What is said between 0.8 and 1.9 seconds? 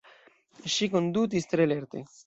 kondutis tre